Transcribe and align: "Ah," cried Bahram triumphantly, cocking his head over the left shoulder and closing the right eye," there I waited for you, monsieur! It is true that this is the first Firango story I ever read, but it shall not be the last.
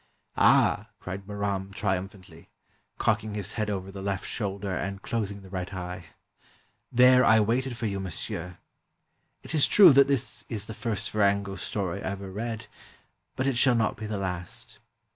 "Ah," 0.35 0.89
cried 0.99 1.27
Bahram 1.27 1.71
triumphantly, 1.75 2.49
cocking 2.97 3.35
his 3.35 3.51
head 3.51 3.69
over 3.69 3.91
the 3.91 4.01
left 4.01 4.25
shoulder 4.25 4.75
and 4.75 5.03
closing 5.03 5.43
the 5.43 5.49
right 5.51 5.71
eye," 5.71 6.05
there 6.91 7.23
I 7.23 7.39
waited 7.39 7.77
for 7.77 7.85
you, 7.85 7.99
monsieur! 7.99 8.57
It 9.43 9.53
is 9.53 9.67
true 9.67 9.93
that 9.93 10.07
this 10.07 10.43
is 10.49 10.65
the 10.65 10.73
first 10.73 11.11
Firango 11.13 11.55
story 11.55 12.01
I 12.03 12.09
ever 12.13 12.31
read, 12.31 12.65
but 13.35 13.45
it 13.45 13.57
shall 13.57 13.75
not 13.75 13.95
be 13.95 14.07
the 14.07 14.17
last. 14.17 14.79